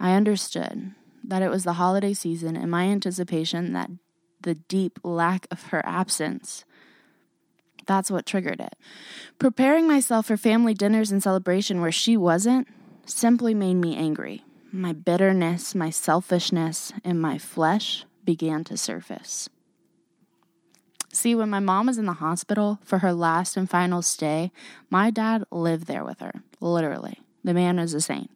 I 0.00 0.14
understood 0.14 0.92
that 1.22 1.42
it 1.42 1.48
was 1.48 1.62
the 1.62 1.74
holiday 1.74 2.12
season 2.12 2.56
and 2.56 2.70
my 2.70 2.84
anticipation 2.84 3.72
that 3.72 3.90
the 4.40 4.54
deep 4.54 4.98
lack 5.04 5.46
of 5.52 5.66
her 5.68 5.86
absence. 5.86 6.64
That's 7.86 8.10
what 8.10 8.26
triggered 8.26 8.60
it. 8.60 8.76
Preparing 9.38 9.86
myself 9.86 10.26
for 10.26 10.36
family 10.36 10.74
dinners 10.74 11.10
and 11.10 11.22
celebration 11.22 11.80
where 11.80 11.92
she 11.92 12.16
wasn't 12.16 12.68
simply 13.06 13.54
made 13.54 13.74
me 13.74 13.96
angry. 13.96 14.44
My 14.70 14.92
bitterness, 14.92 15.74
my 15.74 15.90
selfishness, 15.90 16.92
and 17.04 17.20
my 17.20 17.38
flesh 17.38 18.04
began 18.24 18.64
to 18.64 18.76
surface. 18.76 19.48
See, 21.12 21.34
when 21.34 21.50
my 21.50 21.60
mom 21.60 21.86
was 21.86 21.98
in 21.98 22.06
the 22.06 22.14
hospital 22.14 22.78
for 22.82 22.98
her 22.98 23.12
last 23.12 23.56
and 23.56 23.68
final 23.68 24.00
stay, 24.00 24.50
my 24.88 25.10
dad 25.10 25.44
lived 25.50 25.86
there 25.86 26.04
with 26.04 26.20
her, 26.20 26.42
literally. 26.60 27.20
The 27.44 27.52
man 27.52 27.76
was 27.76 27.92
a 27.92 28.00
saint. 28.00 28.30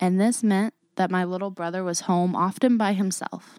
And 0.00 0.18
this 0.18 0.42
meant 0.42 0.72
that 0.96 1.10
my 1.10 1.24
little 1.24 1.50
brother 1.50 1.84
was 1.84 2.00
home 2.00 2.34
often 2.34 2.78
by 2.78 2.94
himself. 2.94 3.58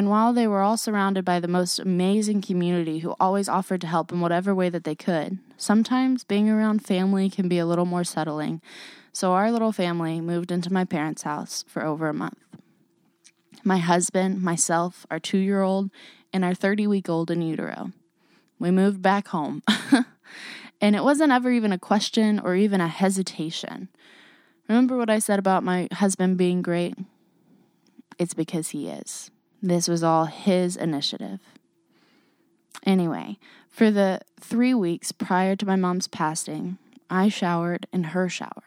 And 0.00 0.08
while 0.08 0.32
they 0.32 0.46
were 0.46 0.62
all 0.62 0.78
surrounded 0.78 1.26
by 1.26 1.40
the 1.40 1.46
most 1.46 1.78
amazing 1.78 2.40
community 2.40 3.00
who 3.00 3.14
always 3.20 3.50
offered 3.50 3.82
to 3.82 3.86
help 3.86 4.10
in 4.10 4.22
whatever 4.22 4.54
way 4.54 4.70
that 4.70 4.84
they 4.84 4.94
could, 4.94 5.40
sometimes 5.58 6.24
being 6.24 6.48
around 6.48 6.86
family 6.86 7.28
can 7.28 7.48
be 7.48 7.58
a 7.58 7.66
little 7.66 7.84
more 7.84 8.02
settling. 8.02 8.62
So 9.12 9.32
our 9.32 9.52
little 9.52 9.72
family 9.72 10.22
moved 10.22 10.50
into 10.50 10.72
my 10.72 10.86
parents' 10.86 11.24
house 11.24 11.66
for 11.68 11.84
over 11.84 12.08
a 12.08 12.14
month. 12.14 12.38
My 13.62 13.76
husband, 13.76 14.40
myself, 14.40 15.04
our 15.10 15.18
two 15.18 15.36
year 15.36 15.60
old, 15.60 15.90
and 16.32 16.46
our 16.46 16.54
30 16.54 16.86
week 16.86 17.10
old 17.10 17.30
in 17.30 17.42
utero. 17.42 17.92
We 18.58 18.70
moved 18.70 19.02
back 19.02 19.28
home. 19.28 19.62
and 20.80 20.96
it 20.96 21.04
wasn't 21.04 21.32
ever 21.32 21.50
even 21.50 21.72
a 21.72 21.78
question 21.78 22.40
or 22.40 22.54
even 22.54 22.80
a 22.80 22.88
hesitation. 22.88 23.88
Remember 24.66 24.96
what 24.96 25.10
I 25.10 25.18
said 25.18 25.38
about 25.38 25.62
my 25.62 25.88
husband 25.92 26.38
being 26.38 26.62
great? 26.62 26.94
It's 28.18 28.32
because 28.32 28.70
he 28.70 28.88
is. 28.88 29.30
This 29.62 29.88
was 29.88 30.02
all 30.02 30.24
his 30.24 30.76
initiative. 30.76 31.40
Anyway, 32.84 33.38
for 33.68 33.90
the 33.90 34.20
three 34.40 34.74
weeks 34.74 35.12
prior 35.12 35.54
to 35.56 35.66
my 35.66 35.76
mom's 35.76 36.08
passing, 36.08 36.78
I 37.10 37.28
showered 37.28 37.86
in 37.92 38.04
her 38.04 38.28
shower. 38.28 38.64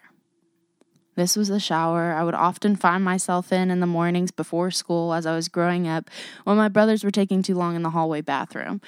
This 1.16 1.36
was 1.36 1.48
the 1.48 1.60
shower 1.60 2.14
I 2.14 2.24
would 2.24 2.34
often 2.34 2.76
find 2.76 3.04
myself 3.04 3.52
in 3.52 3.70
in 3.70 3.80
the 3.80 3.88
mornings 3.88 4.32
before 4.32 4.72
school 4.72 5.14
as 5.14 5.26
I 5.26 5.36
was 5.36 5.48
growing 5.48 5.88
up 5.88 6.10
when 6.44 6.58
my 6.58 6.70
brothers 6.70 7.04
were 7.04 7.12
taking 7.12 7.44
too 7.44 7.56
long 7.56 7.76
in 7.76 7.84
the 7.84 7.92
hallway 7.92 8.22
bathroom. 8.22 8.82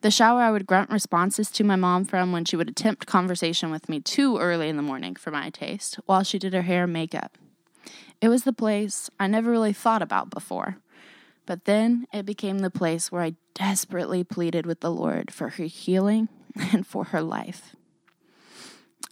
The 0.00 0.10
shower 0.10 0.42
I 0.42 0.52
would 0.52 0.66
grunt 0.66 0.90
responses 0.90 1.50
to 1.52 1.64
my 1.64 1.74
mom 1.74 2.04
from 2.04 2.30
when 2.30 2.44
she 2.44 2.54
would 2.54 2.68
attempt 2.68 3.06
conversation 3.06 3.70
with 3.72 3.88
me 3.88 3.98
too 3.98 4.38
early 4.38 4.68
in 4.68 4.76
the 4.76 4.82
morning 4.82 5.16
for 5.16 5.32
my 5.32 5.50
taste 5.50 5.96
while 6.06 6.22
she 6.22 6.38
did 6.38 6.54
her 6.54 6.62
hair 6.62 6.84
and 6.84 6.92
makeup. 6.92 7.36
It 8.20 8.28
was 8.28 8.44
the 8.44 8.52
place 8.52 9.10
I 9.18 9.26
never 9.26 9.50
really 9.50 9.72
thought 9.72 10.02
about 10.02 10.30
before. 10.30 10.78
But 11.48 11.64
then 11.64 12.06
it 12.12 12.26
became 12.26 12.58
the 12.58 12.68
place 12.68 13.10
where 13.10 13.22
I 13.22 13.34
desperately 13.54 14.22
pleaded 14.22 14.66
with 14.66 14.80
the 14.80 14.90
Lord 14.90 15.32
for 15.32 15.48
her 15.48 15.64
healing 15.64 16.28
and 16.54 16.86
for 16.86 17.04
her 17.04 17.22
life. 17.22 17.74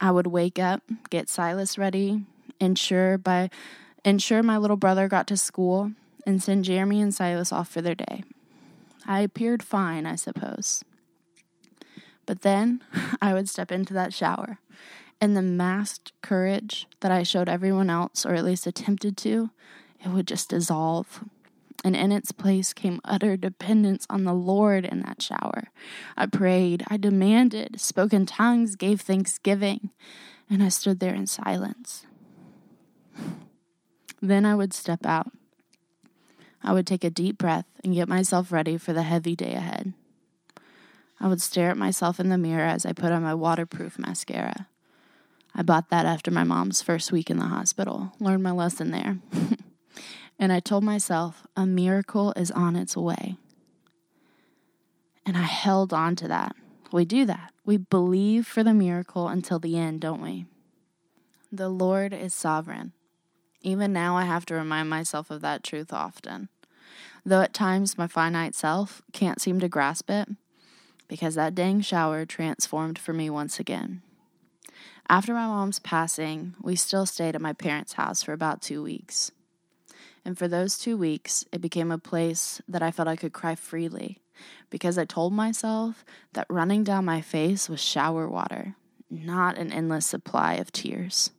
I 0.03 0.11
would 0.11 0.27
wake 0.27 0.59
up, 0.59 0.83
get 1.09 1.31
Silas 1.31 1.79
ready, 1.79 2.27
ensure 2.61 3.17
by 3.17 3.49
ensure 4.05 4.43
my 4.43 4.59
little 4.59 4.77
brother 4.77 5.09
got 5.09 5.27
to 5.29 5.37
school 5.39 5.93
and 6.27 6.43
send 6.43 6.67
Jeremy 6.67 7.01
and 7.01 7.15
Silas 7.15 7.53
off 7.53 7.71
for 7.71 7.81
their 7.81 7.95
day. 7.95 8.23
I 9.07 9.21
appeared 9.21 9.63
fine, 9.63 10.05
I 10.05 10.17
suppose. 10.17 10.85
But 12.27 12.43
then 12.43 12.83
I 13.23 13.33
would 13.33 13.49
step 13.49 13.73
into 13.73 13.95
that 13.95 14.13
shower, 14.13 14.59
and 15.23 15.35
the 15.35 15.41
masked 15.41 16.13
courage 16.21 16.87
that 17.01 17.11
I 17.11 17.23
showed 17.23 17.49
everyone 17.49 17.89
else, 17.89 18.27
or 18.27 18.35
at 18.35 18.45
least 18.45 18.67
attempted 18.67 19.17
to, 19.19 19.49
it 20.05 20.09
would 20.11 20.29
just 20.29 20.51
dissolve. 20.51 21.25
And 21.85 21.95
in 21.95 22.11
its 22.11 22.33
place 22.33 22.73
came 22.73 23.01
utter 23.05 23.37
dependence 23.37 24.07
on 24.11 24.25
the 24.25 24.35
Lord 24.35 24.85
in 24.85 25.01
that 25.03 25.23
shower. 25.23 25.69
I 26.17 26.27
prayed, 26.27 26.85
I 26.89 26.97
demanded, 26.97 27.81
spoke 27.81 28.13
in 28.13 28.27
tongues, 28.27 28.77
gave 28.77 29.01
thanksgiving, 29.01 29.91
and 30.51 30.63
I 30.63 30.69
stood 30.69 31.01
there 31.01 31.15
in 31.15 31.27
silence. 31.27 32.07
Then 34.21 34.45
I 34.45 34.55
would 34.55 34.73
step 34.73 35.05
out. 35.05 35.31
I 36.63 36.73
would 36.73 36.87
take 36.87 37.05
a 37.05 37.11
deep 37.11 37.39
breath 37.39 37.67
and 37.85 37.95
get 37.95 38.09
myself 38.09 38.51
ready 38.51 38.77
for 38.77 38.93
the 38.93 39.05
heavy 39.05 39.37
day 39.37 39.55
ahead. 39.55 39.93
I 41.21 41.29
would 41.29 41.41
stare 41.41 41.71
at 41.71 41.77
myself 41.77 42.19
in 42.19 42.29
the 42.29 42.39
mirror 42.39 42.65
as 42.65 42.85
I 42.85 42.93
put 42.93 43.13
on 43.13 43.23
my 43.23 43.35
waterproof 43.35 43.99
mascara. 43.99 44.67
I 45.55 45.63
bought 45.63 45.89
that 45.91 46.05
after 46.05 46.31
my 46.31 46.45
mom's 46.45 46.83
first 46.83 47.13
week 47.13 47.31
in 47.31 47.39
the 47.39 47.47
hospital, 47.47 48.13
learned 48.21 48.43
my 48.43 48.51
lesson 48.51 48.91
there. 48.91 49.19
and 50.39 50.53
I 50.53 50.61
told 50.61 50.85
myself 50.85 51.47
a 51.57 51.67
miracle 51.67 52.33
is 52.37 52.51
on 52.51 52.77
its 52.77 52.97
way. 52.97 53.37
And 55.25 55.37
I 55.37 55.43
held 55.43 55.93
on 55.93 56.15
to 56.17 56.29
that. 56.29 56.55
We 56.93 57.05
do 57.05 57.25
that. 57.25 57.53
We 57.65 57.79
believe 57.79 58.47
for 58.47 58.63
the 58.63 58.75
miracle 58.75 59.29
until 59.29 59.59
the 59.59 59.77
end, 59.77 60.01
don't 60.01 60.23
we? 60.23 60.47
The 61.51 61.69
Lord 61.69 62.13
is 62.13 62.35
sovereign. 62.35 62.93
Even 63.63 63.93
now, 63.93 64.17
I 64.17 64.25
have 64.25 64.47
to 64.47 64.55
remind 64.55 64.89
myself 64.89 65.31
of 65.31 65.41
that 65.41 65.65
truth 65.65 65.93
often. 65.93 66.49
Though 67.25 67.41
at 67.41 67.53
times 67.53 67.99
my 67.99 68.07
finite 68.07 68.55
self 68.55 69.03
can't 69.13 69.41
seem 69.41 69.59
to 69.61 69.69
grasp 69.69 70.11
it, 70.11 70.29
because 71.09 71.35
that 71.35 71.55
dang 71.55 71.81
shower 71.81 72.25
transformed 72.25 72.99
for 72.99 73.13
me 73.13 73.29
once 73.29 73.59
again. 73.59 74.03
After 75.09 75.35
my 75.35 75.47
mom's 75.47 75.81
passing, 75.81 76.55
we 76.61 76.77
still 76.77 77.07
stayed 77.07 77.35
at 77.35 77.41
my 77.41 77.53
parents' 77.53 77.95
house 77.95 78.23
for 78.23 78.33
about 78.33 78.63
two 78.63 78.83
weeks. 78.83 79.33
And 80.27 80.37
for 80.37 80.49
those 80.49 80.77
two 80.77 80.97
weeks, 80.97 81.45
it 81.53 81.61
became 81.61 81.93
a 81.93 81.99
place 81.99 82.61
that 82.67 82.83
I 82.83 82.91
felt 82.91 83.07
I 83.07 83.15
could 83.15 83.33
cry 83.33 83.55
freely 83.55 84.19
because 84.71 84.99
I 84.99 85.05
told 85.05 85.33
myself 85.33 86.05
that 86.33 86.49
running 86.51 86.83
down 86.83 87.05
my 87.05 87.21
face 87.21 87.69
was 87.69 87.81
shower 87.81 88.29
water, 88.29 88.75
not 89.09 89.57
an 89.57 89.71
endless 89.71 90.05
supply 90.05 90.55
of 90.55 90.73
tears. 90.73 91.31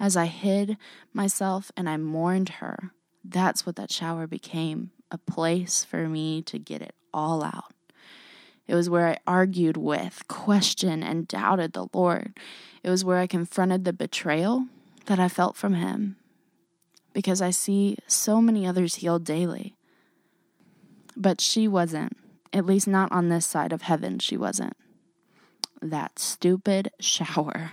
As 0.00 0.16
I 0.16 0.26
hid 0.26 0.78
myself 1.12 1.70
and 1.76 1.88
I 1.88 1.96
mourned 1.96 2.48
her, 2.48 2.90
that's 3.24 3.64
what 3.64 3.76
that 3.76 3.92
shower 3.92 4.26
became 4.26 4.90
a 5.12 5.16
place 5.16 5.84
for 5.84 6.08
me 6.08 6.42
to 6.42 6.58
get 6.58 6.82
it 6.82 6.96
all 7.14 7.44
out. 7.44 7.72
It 8.66 8.74
was 8.74 8.90
where 8.90 9.10
I 9.10 9.18
argued 9.28 9.76
with, 9.76 10.26
questioned, 10.26 11.04
and 11.04 11.28
doubted 11.28 11.72
the 11.72 11.86
Lord. 11.92 12.36
It 12.82 12.90
was 12.90 13.04
where 13.04 13.18
I 13.18 13.28
confronted 13.28 13.84
the 13.84 13.92
betrayal 13.92 14.66
that 15.06 15.20
I 15.20 15.28
felt 15.28 15.56
from 15.56 15.74
Him. 15.74 16.16
Because 17.12 17.42
I 17.42 17.50
see 17.50 17.96
so 18.06 18.40
many 18.40 18.66
others 18.66 18.96
healed 18.96 19.24
daily. 19.24 19.74
But 21.16 21.40
she 21.40 21.68
wasn't, 21.68 22.16
at 22.52 22.64
least 22.66 22.88
not 22.88 23.12
on 23.12 23.28
this 23.28 23.44
side 23.46 23.72
of 23.72 23.82
heaven, 23.82 24.18
she 24.18 24.36
wasn't. 24.36 24.76
that 25.80 26.18
stupid 26.18 26.90
shower. 27.00 27.72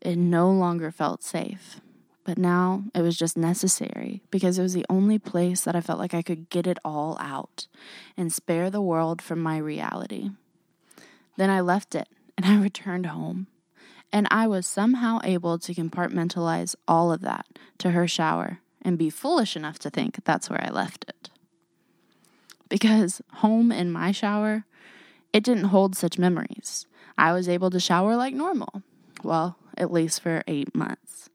It 0.00 0.16
no 0.16 0.50
longer 0.50 0.90
felt 0.92 1.22
safe, 1.24 1.80
but 2.24 2.38
now 2.38 2.84
it 2.94 3.02
was 3.02 3.18
just 3.18 3.36
necessary 3.36 4.22
because 4.30 4.58
it 4.58 4.62
was 4.62 4.74
the 4.74 4.86
only 4.88 5.18
place 5.18 5.62
that 5.62 5.74
I 5.74 5.80
felt 5.80 5.98
like 5.98 6.14
I 6.14 6.22
could 6.22 6.48
get 6.50 6.66
it 6.66 6.78
all 6.84 7.16
out 7.20 7.66
and 8.16 8.32
spare 8.32 8.70
the 8.70 8.80
world 8.80 9.20
from 9.20 9.40
my 9.40 9.58
reality. 9.58 10.30
Then 11.36 11.50
I 11.50 11.60
left 11.60 11.94
it 11.96 12.08
and 12.36 12.46
I 12.46 12.56
returned 12.62 13.06
home. 13.06 13.48
And 14.12 14.26
I 14.30 14.46
was 14.46 14.66
somehow 14.66 15.20
able 15.22 15.58
to 15.58 15.74
compartmentalize 15.74 16.74
all 16.86 17.12
of 17.12 17.20
that 17.20 17.46
to 17.78 17.90
her 17.90 18.08
shower 18.08 18.60
and 18.82 18.96
be 18.96 19.10
foolish 19.10 19.54
enough 19.56 19.78
to 19.80 19.90
think 19.90 20.24
that's 20.24 20.48
where 20.48 20.64
I 20.64 20.70
left 20.70 21.04
it. 21.08 21.30
Because 22.68 23.20
home 23.34 23.70
in 23.70 23.90
my 23.90 24.12
shower, 24.12 24.64
it 25.32 25.44
didn't 25.44 25.64
hold 25.64 25.96
such 25.96 26.18
memories. 26.18 26.86
I 27.16 27.32
was 27.32 27.48
able 27.48 27.70
to 27.70 27.80
shower 27.80 28.16
like 28.16 28.34
normal. 28.34 28.82
Well, 29.22 29.56
at 29.76 29.92
least 29.92 30.20
for 30.22 30.42
eight 30.46 30.74
months. 30.74 31.28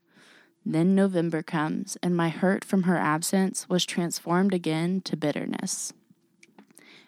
Then 0.65 0.95
November 0.95 1.43
comes, 1.43 1.97
and 2.01 2.15
my 2.15 2.29
hurt 2.29 2.63
from 2.63 2.83
her 2.83 2.97
absence 2.97 3.67
was 3.67 3.85
transformed 3.85 4.53
again 4.53 5.01
to 5.01 5.17
bitterness. 5.17 5.91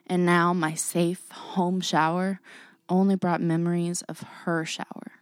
And 0.08 0.26
now 0.26 0.54
my 0.54 0.74
safe 0.74 1.30
home 1.32 1.82
shower 1.82 2.42
only 2.90 3.16
brought 3.16 3.42
memories 3.42 4.02
of 4.04 4.22
her 4.44 4.66
shower, 4.66 5.15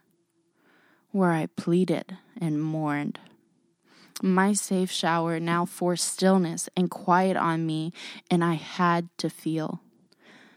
where 1.14 1.30
I 1.30 1.46
pleaded 1.46 2.18
and 2.40 2.60
mourned. 2.60 3.20
My 4.20 4.52
safe 4.52 4.90
shower 4.90 5.38
now 5.38 5.64
forced 5.64 6.08
stillness 6.08 6.68
and 6.76 6.90
quiet 6.90 7.36
on 7.36 7.64
me, 7.64 7.92
and 8.28 8.42
I 8.42 8.54
had 8.54 9.08
to 9.18 9.30
feel. 9.30 9.80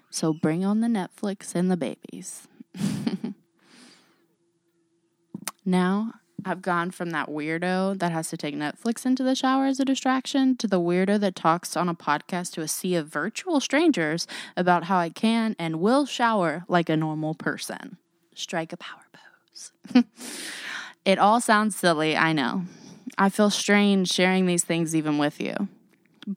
So 0.09 0.33
bring 0.33 0.65
on 0.65 0.81
the 0.81 0.87
Netflix 0.87 1.53
and 1.53 1.69
the 1.69 1.77
babies. 1.77 2.47
now 5.65 6.13
I've 6.43 6.63
gone 6.63 6.89
from 6.89 7.11
that 7.11 7.29
weirdo 7.29 7.99
that 7.99 8.11
has 8.11 8.29
to 8.29 8.37
take 8.37 8.55
Netflix 8.55 9.05
into 9.05 9.21
the 9.21 9.35
shower 9.35 9.67
as 9.67 9.79
a 9.79 9.85
distraction 9.85 10.57
to 10.57 10.67
the 10.67 10.79
weirdo 10.79 11.19
that 11.19 11.35
talks 11.35 11.77
on 11.77 11.87
a 11.87 11.93
podcast 11.93 12.53
to 12.53 12.61
a 12.61 12.67
sea 12.67 12.95
of 12.95 13.09
virtual 13.09 13.59
strangers 13.59 14.25
about 14.55 14.85
how 14.85 14.97
I 14.97 15.09
can 15.09 15.55
and 15.59 15.79
will 15.79 16.07
shower 16.07 16.65
like 16.67 16.89
a 16.89 16.97
normal 16.97 17.35
person. 17.35 17.97
Strike 18.33 18.73
a 18.73 18.77
power 18.77 19.03
pose. 19.13 19.26
it 21.05 21.19
all 21.19 21.41
sounds 21.41 21.75
silly, 21.75 22.15
I 22.15 22.33
know. 22.33 22.63
I 23.17 23.29
feel 23.29 23.49
strange 23.49 24.09
sharing 24.09 24.45
these 24.45 24.63
things 24.63 24.95
even 24.95 25.17
with 25.17 25.41
you. 25.41 25.67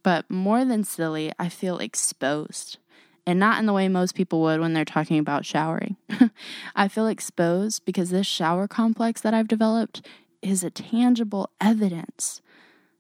But 0.03 0.31
more 0.31 0.65
than 0.65 0.85
silly, 0.85 1.33
I 1.39 1.49
feel 1.49 1.79
exposed 1.79 2.79
and 3.27 3.39
not 3.39 3.59
in 3.59 3.67
the 3.67 3.73
way 3.73 3.89
most 3.89 4.15
people 4.15 4.41
would 4.43 4.61
when 4.61 4.73
they're 4.73 4.85
talking 4.85 5.19
about 5.19 5.45
showering. 5.45 5.97
I 6.75 6.89
feel 6.89 7.07
exposed 7.07 7.85
because 7.85 8.11
this 8.11 8.27
shower 8.27 8.67
complex 8.67 9.21
that 9.21 9.35
I've 9.35 9.49
developed 9.49 10.07
is 10.43 10.65
a 10.65 10.71
tangible 10.71 11.51
evidence 11.61 12.41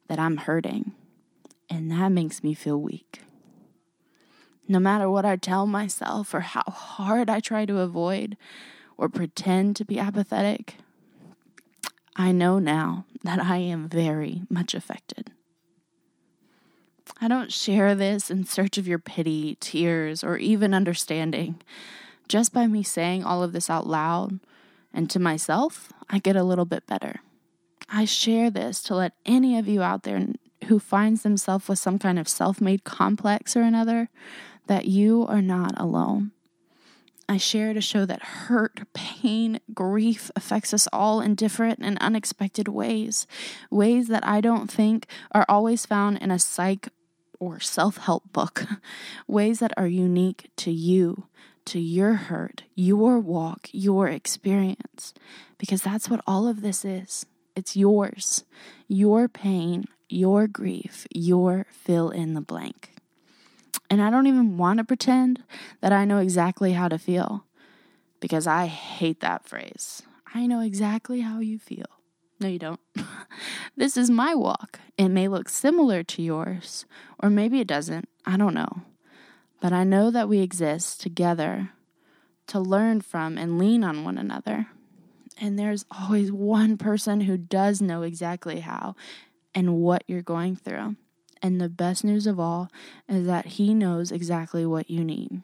that 0.09 0.19
I'm 0.19 0.37
hurting, 0.39 0.93
and 1.69 1.91
that 1.91 2.11
makes 2.11 2.43
me 2.43 2.55
feel 2.55 2.81
weak. 2.81 3.23
No 4.69 4.79
matter 4.79 5.11
what 5.11 5.25
I 5.25 5.37
tell 5.37 5.67
myself 5.67 6.33
or 6.33 6.41
how 6.41 6.63
hard 6.63 7.29
I 7.29 7.41
try 7.41 7.65
to 7.65 7.79
avoid 7.79 8.37
or 9.01 9.09
pretend 9.09 9.75
to 9.75 9.85
be 9.85 9.99
apathetic, 9.99 10.77
I 12.15 12.33
know 12.33 12.59
now 12.59 13.07
that 13.25 13.41
I 13.41 13.57
am 13.57 13.89
very 13.89 14.43
much 14.51 14.75
affected. 14.75 15.33
I 17.19 17.27
don't 17.27 17.51
share 17.51 17.95
this 17.95 18.31
in 18.31 18.45
search 18.45 18.77
of 18.77 18.87
your 18.87 18.99
pity, 18.99 19.57
tears, 19.59 20.23
or 20.23 20.37
even 20.37 20.75
understanding. 20.75 21.63
Just 22.29 22.53
by 22.53 22.67
me 22.67 22.83
saying 22.83 23.25
all 23.25 23.43
of 23.43 23.55
this 23.55 23.71
out 23.71 23.87
loud 23.87 24.39
and 24.93 25.09
to 25.09 25.19
myself, 25.19 25.95
I 26.11 26.19
get 26.19 26.37
a 26.37 26.45
little 26.45 26.67
bit 26.67 26.87
better. 26.87 27.21
I 27.89 28.05
share 28.05 28.51
this 28.51 28.83
to 28.83 28.95
let 28.95 29.15
any 29.25 29.59
of 29.59 29.67
you 29.67 29.83
out 29.83 30.03
there 30.03 30.27
who 30.67 30.79
finds 30.79 31.23
themselves 31.23 31.69
with 31.69 31.79
some 31.79 31.99
kind 31.99 32.19
of 32.19 32.29
self 32.29 32.61
made 32.61 32.85
complex 32.85 33.57
or 33.57 33.63
another 33.63 34.11
that 34.67 34.85
you 34.85 35.27
are 35.27 35.43
not 35.43 35.73
alone. 35.81 36.33
I 37.31 37.37
share 37.37 37.75
to 37.75 37.81
show 37.81 38.07
that 38.07 38.23
hurt, 38.23 38.93
pain, 38.93 39.61
grief 39.73 40.33
affects 40.35 40.75
us 40.75 40.89
all 40.93 41.21
in 41.21 41.37
different 41.37 41.79
and 41.81 41.97
unexpected 41.99 42.67
ways. 42.67 43.29
Ways 43.71 44.09
that 44.09 44.27
I 44.27 44.41
don't 44.41 44.69
think 44.69 45.07
are 45.31 45.47
always 45.49 45.87
found 45.87 46.19
in 46.19 46.33
a 46.33 46.41
psych 46.41 46.89
or 47.39 47.61
self 47.61 47.99
help 47.99 48.33
book, 48.33 48.65
ways 49.29 49.61
that 49.61 49.73
are 49.77 49.87
unique 49.87 50.51
to 50.57 50.73
you, 50.73 51.29
to 51.67 51.79
your 51.79 52.15
hurt, 52.15 52.65
your 52.75 53.21
walk, 53.21 53.69
your 53.71 54.09
experience, 54.09 55.15
because 55.57 55.83
that's 55.83 56.11
what 56.11 56.25
all 56.27 56.49
of 56.49 56.63
this 56.63 56.85
is. 56.85 57.27
It's 57.55 57.77
yours, 57.77 58.43
your 58.89 59.29
pain, 59.29 59.85
your 60.09 60.49
grief, 60.49 61.07
your 61.15 61.69
fill 61.71 62.11
in 62.11 62.35
the 62.35 62.41
blank. 62.41 62.91
And 63.91 64.01
I 64.01 64.09
don't 64.09 64.29
even 64.29 64.57
want 64.57 64.79
to 64.79 64.85
pretend 64.85 65.43
that 65.81 65.93
I 65.93 66.05
know 66.05 66.19
exactly 66.19 66.73
how 66.73 66.89
to 66.89 66.99
feel 66.99 67.45
because 68.21 68.47
I 68.47 68.67
hate 68.67 69.21
that 69.21 69.49
phrase. 69.49 70.03
I 70.33 70.47
know 70.47 70.61
exactly 70.61 71.23
how 71.23 71.41
you 71.41 71.59
feel. 71.59 71.87
No, 72.39 72.49
you 72.49 72.59
don't. 72.59 72.81
this 73.77 73.97
is 73.97 74.09
my 74.09 74.35
walk. 74.35 74.79
It 74.97 75.09
may 75.09 75.29
look 75.29 75.49
similar 75.49 76.03
to 76.05 76.23
yours, 76.23 76.87
or 77.19 77.29
maybe 77.29 77.61
it 77.61 77.67
doesn't. 77.67 78.09
I 78.25 78.37
don't 78.37 78.55
know. 78.55 78.83
But 79.61 79.73
I 79.73 79.85
know 79.85 80.11
that 80.11 80.29
we 80.29 80.39
exist 80.39 81.01
together 81.01 81.71
to 82.47 82.61
learn 82.61 83.01
from 83.01 83.37
and 83.37 83.59
lean 83.59 83.85
on 83.85 84.05
one 84.05 84.17
another. 84.17 84.69
And 85.39 85.59
there's 85.59 85.85
always 85.91 86.33
one 86.33 86.79
person 86.79 87.23
who 87.23 87.37
does 87.37 87.83
know 87.83 88.03
exactly 88.03 88.61
how 88.61 88.95
and 89.55 89.77
what 89.77 90.05
you're 90.07 90.23
going 90.23 90.57
through. 90.57 90.97
And 91.43 91.61
the 91.61 91.69
best 91.69 92.05
news 92.05 92.27
of 92.27 92.39
all 92.39 92.71
is 93.09 93.27
that 93.27 93.47
he 93.47 93.73
knows 93.73 94.13
exactly 94.13 94.67
what 94.67 94.91
you 94.91 95.05
need. 95.05 95.43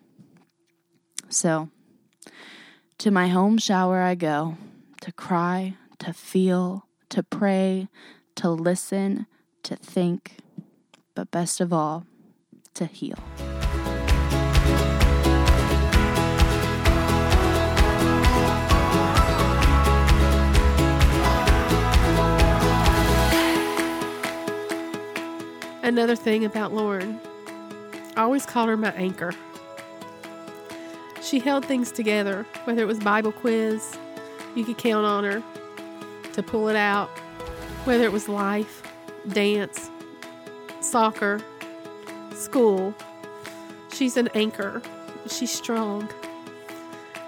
So, 1.28 1.70
to 2.98 3.10
my 3.10 3.28
home 3.28 3.58
shower 3.58 4.00
I 4.00 4.14
go 4.14 4.56
to 5.00 5.12
cry, 5.12 5.76
to 5.98 6.12
feel, 6.12 6.86
to 7.10 7.22
pray, 7.22 7.88
to 8.36 8.50
listen, 8.50 9.26
to 9.62 9.76
think, 9.76 10.38
but 11.14 11.30
best 11.30 11.60
of 11.60 11.72
all, 11.72 12.06
to 12.74 12.86
heal. 12.86 13.18
Another 25.86 26.16
thing 26.16 26.44
about 26.44 26.74
Lauren, 26.74 27.20
I 28.16 28.22
always 28.22 28.44
called 28.44 28.68
her 28.68 28.76
my 28.76 28.90
anchor. 28.94 29.32
She 31.22 31.38
held 31.38 31.64
things 31.64 31.92
together, 31.92 32.44
whether 32.64 32.82
it 32.82 32.86
was 32.86 32.98
Bible 32.98 33.30
quiz, 33.30 33.96
you 34.56 34.64
could 34.64 34.78
count 34.78 35.06
on 35.06 35.22
her 35.22 35.44
to 36.32 36.42
pull 36.42 36.66
it 36.66 36.74
out, 36.74 37.08
whether 37.84 38.02
it 38.02 38.10
was 38.10 38.28
life, 38.28 38.82
dance, 39.28 39.88
soccer, 40.80 41.40
school. 42.34 42.92
She's 43.92 44.16
an 44.16 44.28
anchor. 44.34 44.82
She's 45.28 45.52
strong. 45.52 46.08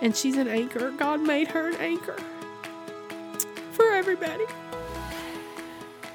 And 0.02 0.16
she's 0.16 0.36
an 0.36 0.48
anchor. 0.48 0.90
God 0.90 1.20
made 1.20 1.46
her 1.46 1.68
an 1.68 1.76
anchor 1.76 2.16
for 3.70 3.92
everybody. 3.92 4.46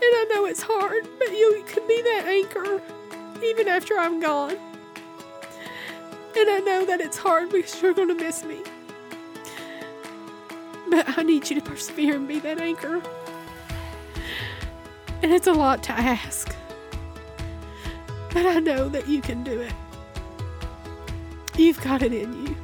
And 0.03 0.15
I 0.17 0.25
know 0.31 0.45
it's 0.45 0.61
hard, 0.61 1.07
but 1.17 1.31
you 1.31 1.63
can 1.65 1.87
be 1.87 2.01
that 2.01 2.25
anchor 2.27 2.81
even 3.41 3.69
after 3.69 3.97
I'm 3.97 4.19
gone. 4.19 4.57
And 6.35 6.49
I 6.49 6.59
know 6.59 6.85
that 6.85 6.99
it's 6.99 7.17
hard 7.17 7.51
because 7.51 7.81
you're 7.81 7.93
going 7.93 8.09
to 8.09 8.15
miss 8.15 8.43
me. 8.43 8.61
But 10.89 11.17
I 11.17 11.23
need 11.23 11.49
you 11.49 11.55
to 11.59 11.61
persevere 11.61 12.15
and 12.15 12.27
be 12.27 12.39
that 12.39 12.59
anchor. 12.59 13.01
And 15.21 15.31
it's 15.31 15.47
a 15.47 15.53
lot 15.53 15.81
to 15.83 15.93
ask. 15.93 16.53
But 18.33 18.45
I 18.45 18.59
know 18.59 18.89
that 18.89 19.07
you 19.07 19.21
can 19.21 19.41
do 19.43 19.61
it. 19.61 19.73
You've 21.55 21.79
got 21.81 22.01
it 22.01 22.11
in 22.11 22.45
you. 22.45 22.55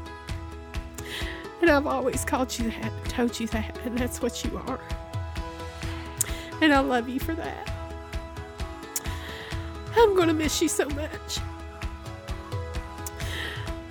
And 1.61 1.69
I've 1.69 1.87
always 1.87 2.25
called 2.25 2.57
you 2.59 2.69
that, 2.71 2.91
told 3.05 3.39
you 3.39 3.47
that, 3.47 3.77
and 3.85 3.97
that's 3.97 4.21
what 4.21 4.43
you 4.43 4.57
are. 4.67 4.79
And 6.61 6.73
I 6.73 6.79
love 6.79 7.07
you 7.07 7.21
for 7.21 7.33
that. 7.35 7.71
I'm 9.95 10.13
going 10.13 10.27
to 10.27 10.33
miss 10.33 10.61
you 10.61 10.67
so 10.67 10.89
much. 10.89 11.39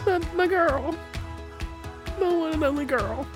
My, 0.05 0.19
my 0.35 0.47
girl, 0.47 0.95
my 2.21 2.37
one 2.37 2.53
and 2.53 2.65
only 2.65 2.85
girl. 2.85 3.27